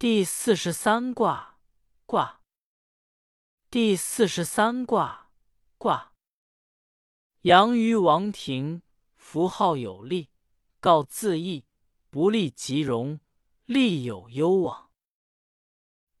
[0.00, 1.58] 第四十三卦
[2.06, 2.40] 卦。
[3.68, 5.32] 第四十三卦
[5.76, 6.12] 卦。
[7.40, 8.82] 阳于王庭，
[9.16, 10.30] 符号有力，
[10.78, 11.64] 告自义，
[12.10, 13.18] 不利即荣，
[13.64, 14.90] 利有攸往。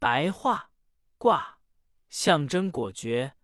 [0.00, 0.72] 白话
[1.16, 1.60] 卦
[2.08, 3.36] 象征果决，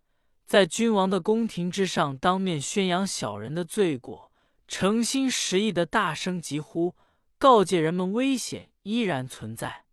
[0.45, 4.33] 在君王的宫廷之上当面宣扬小人的罪过，
[4.67, 6.93] 诚心实意的大声疾呼，
[7.37, 9.84] 告诫人们危险依然存在，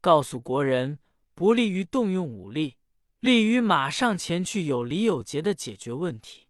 [0.00, 0.98] 告诉国人
[1.34, 2.76] 不利于动用武力，
[3.20, 6.48] 利于马上前去有理有节的解决问题。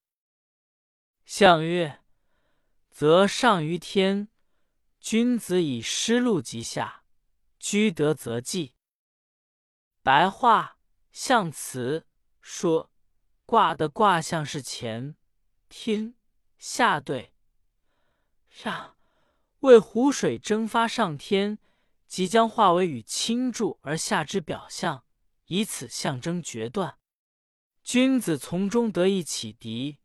[1.25, 2.01] 象曰：
[2.91, 4.29] 则上于天，
[5.01, 7.05] 君子以失禄及下，
[7.59, 8.75] 居德则济。
[10.03, 10.79] 白话
[11.13, 12.07] 象辞
[12.41, 12.91] 说，
[13.47, 15.17] 卦的卦象是前、
[15.69, 16.15] 天、
[16.59, 17.33] 下对
[18.49, 18.97] 上，
[19.61, 21.59] 为湖水蒸发上天，
[22.11, 25.05] 即将化为雨倾注而下之表象，
[25.47, 26.99] 以此象征决断。
[27.85, 29.99] 君子从中得以启迪。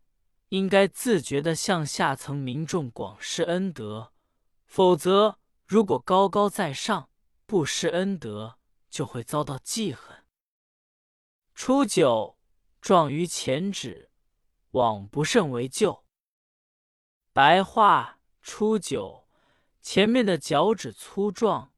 [0.50, 4.14] 应该自觉地向下层民众广施恩德，
[4.68, 7.10] 否则，如果高高在上
[7.48, 10.24] 不施恩德，就会遭到记恨。
[11.56, 12.38] 初九，
[12.80, 14.12] 状于前指，
[14.72, 16.06] 往不胜为咎。
[17.34, 19.28] 白话：初九，
[19.82, 21.74] 前面的脚趾粗壮，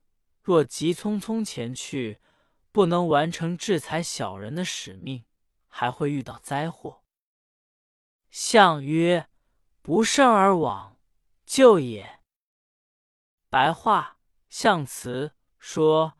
[0.47, 2.21] 若急匆匆前去，
[2.71, 5.25] 不能完成制裁小人的使命，
[5.67, 7.03] 还会遇到灾祸。
[8.31, 9.27] 象曰
[9.83, 11.01] ：“不胜而往，
[11.45, 12.21] 救也。”
[13.51, 16.13] 白话象辞说：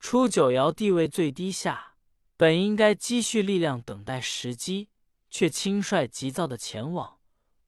[0.00, 1.94] 初九爻地位最低下，
[2.36, 4.90] 本应该积蓄力量等待时机，
[5.30, 7.20] 却轻率急躁的前往，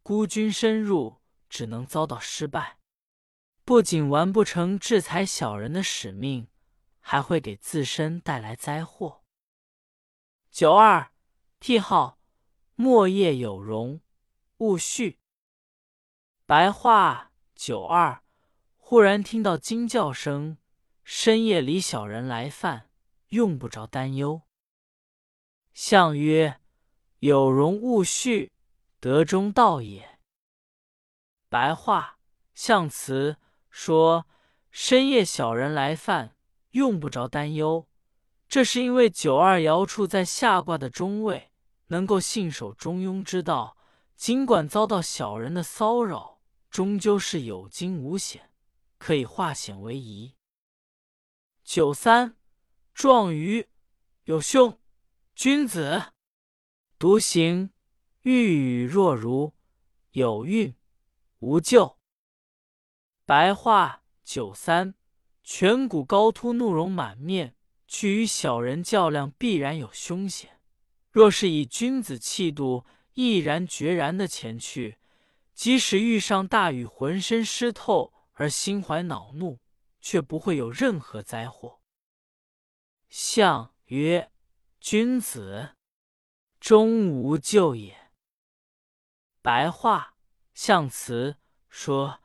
[0.03, 2.79] 孤军深入，只能遭到失败。
[3.65, 6.49] 不仅完不成制裁小人的使命，
[7.01, 9.23] 还会给自身带来灾祸。
[10.51, 11.13] 九二
[11.61, 12.19] 替号。
[12.75, 14.01] 莫夜有容，
[14.57, 15.21] 勿续。
[16.47, 18.25] 白话九二，
[18.77, 20.57] 忽然听到惊叫声，
[21.05, 22.91] 深夜里小人来犯，
[23.29, 24.43] 用不着担忧。
[25.75, 26.61] 象曰：
[27.19, 28.51] 有容勿续，
[28.99, 30.19] 德中道也。
[31.49, 32.19] 白话
[32.55, 33.37] 象辞
[33.73, 34.29] 说，
[34.71, 36.37] 深夜小人来犯，
[36.71, 37.89] 用不着担忧，
[38.47, 41.49] 这是因为九二爻处在下卦的中位。
[41.89, 43.77] 能够信守中庸之道，
[44.17, 46.41] 尽管遭到小人的骚扰，
[46.71, 48.51] 终究是有惊无险，
[48.97, 50.35] 可以化险为夷。
[51.63, 52.35] 九三，
[52.95, 53.69] 壮于
[54.25, 54.79] 有凶，
[55.35, 56.13] 君子
[56.99, 57.71] 独行，
[58.23, 59.53] 欲与若如，
[60.13, 60.75] 有孕
[61.41, 61.99] 无咎。
[63.35, 64.95] 白话：九三，
[65.43, 67.57] 颧骨高凸，怒容满面，
[67.89, 70.61] 去与小人较量，必然有凶险。
[71.11, 72.85] 若是以君子气度，
[73.15, 74.99] 毅然决然的前去，
[75.55, 79.61] 即使遇上大雨，浑身湿透而心怀恼怒，
[80.03, 81.81] 却不会有任何灾祸。
[83.09, 84.31] 象曰：
[84.79, 85.71] 君子
[86.61, 88.11] 终无咎也。
[89.41, 90.19] 白话
[90.53, 91.39] 象辞
[91.71, 92.19] 说：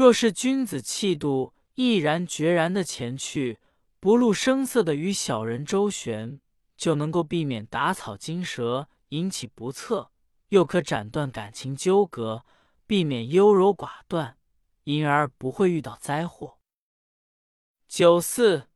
[0.00, 3.58] 若是君子气度，毅然决然的前去，
[4.00, 6.40] 不露声色的与小人周旋。
[6.74, 10.10] 就能够避免打草惊蛇，引起不测，
[10.48, 12.46] 又可斩断感情纠葛，
[12.86, 14.38] 避免优柔寡断，
[14.84, 16.56] 因而不会遇到灾祸。
[17.86, 18.68] 九四，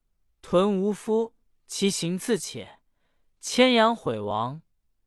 [0.42, 1.32] 豚无夫，
[1.66, 2.80] 其行自且，
[3.40, 4.60] 牵羊毁亡，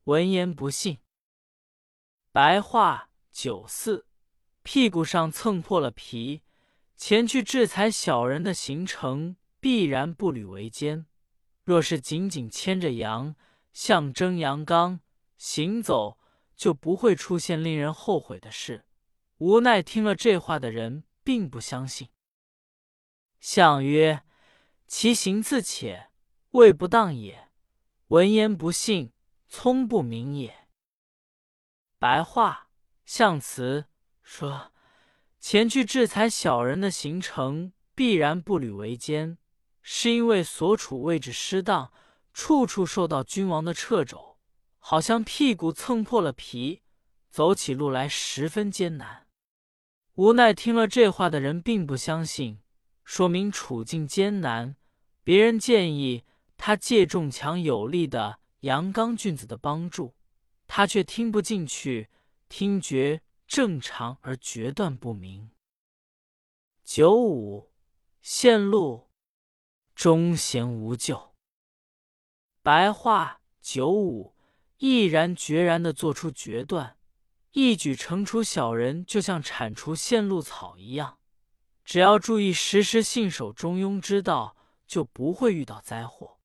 [0.06, 0.98] 闻言不信。
[2.32, 4.07] 白话：九四，
[4.68, 6.42] 屁股上蹭破了皮，
[6.98, 11.06] 前去制裁小人的行程必然步履维艰。
[11.64, 13.34] 若是紧紧牵着羊，
[13.72, 15.00] 象征阳刚
[15.38, 16.20] 行走，
[16.54, 18.84] 就不会出现令人后悔的事。
[19.38, 22.10] 无奈听了这话的人并不相信。
[23.40, 24.24] 象曰
[24.86, 26.10] ：“其行自且，
[26.52, 27.52] 谓不当也；
[28.08, 29.14] 闻言不信，
[29.48, 30.68] 聪不明也。”
[31.98, 32.68] 白话
[33.06, 33.86] 象辞
[34.28, 34.74] 说：
[35.40, 39.38] 前去制裁小人的行程，必然步履维艰。
[39.82, 41.94] 是因为所处位置失当，
[42.34, 44.38] 处处受到君王的掣肘，
[44.80, 46.82] 好像屁股蹭破了皮，
[47.30, 49.28] 走起路来十分艰难。
[50.16, 52.60] 无奈听了这话的人并不相信，
[53.06, 54.76] 说明处境艰难。
[55.24, 56.26] 别人建议
[56.58, 60.16] 他借重强有力的阳刚俊子的帮助，
[60.68, 62.10] 他却听不进去，
[62.50, 65.52] 听觉正常而决断不明。
[66.84, 67.72] 九五，
[68.22, 69.08] 线路。
[69.96, 71.34] 忠贤无咎。
[72.62, 74.36] 白话九五，
[74.78, 77.00] 毅然决然的做出决断，
[77.54, 81.18] 一举惩处小人，就像铲除线路草一样。
[81.84, 84.56] 只要注意时时信守中庸之道，
[84.86, 86.38] 就不会遇到灾祸。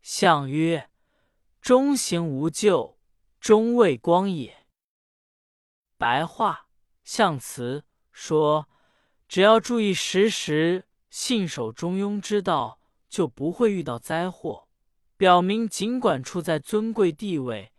[0.00, 0.88] 相曰：
[1.60, 2.98] 忠行无咎，
[3.38, 4.61] 终未光也。
[6.02, 6.66] 白话
[7.04, 8.68] 象辞说：
[9.28, 14.66] 只要注意时时信守中庸之道，就不会遇到灾祸。
[15.16, 17.72] 表明尽管处在尊贵地位，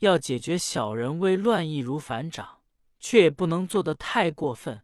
[0.00, 2.58] 要解决小人为乱易如反掌，
[2.98, 4.82] 却也不能做得太过分，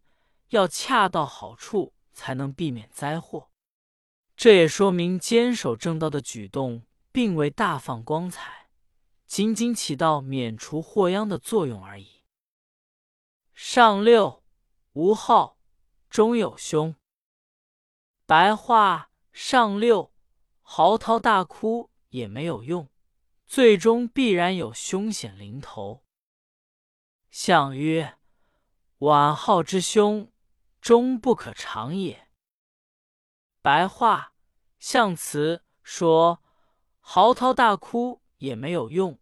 [0.50, 3.48] 要恰到好处，才能避免灾祸。
[4.36, 6.84] 这也说明坚守正道的举动。
[7.10, 8.66] 并未大放光彩，
[9.24, 12.13] 仅仅起到免除祸殃的作用而已。
[13.66, 14.44] 上六，
[14.92, 15.58] 无号，
[16.10, 16.94] 终有凶。
[18.26, 20.12] 白话：上六，
[20.60, 22.90] 嚎啕大哭也没有用，
[23.46, 26.04] 最终必然有凶险临头。
[27.30, 28.18] 相曰：
[28.98, 30.30] 晚号之凶，
[30.82, 32.28] 终不可长也。
[33.62, 34.34] 白话：
[34.78, 36.42] 象辞说。
[37.00, 39.18] 嚎啕大哭也没有用，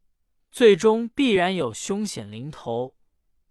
[0.50, 2.96] 最终必然有凶险临头，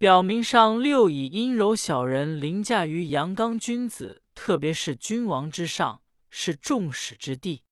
[0.01, 6.01] 表明上六以阴柔小人凌驾于阳刚君子，特别是君王之上，
[6.31, 7.63] 是众矢之的。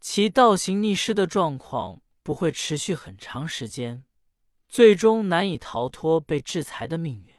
[0.00, 4.04] 其倒行逆施的状况不会持续很长时间，
[4.66, 7.31] 最终难以逃脱被制裁的命运。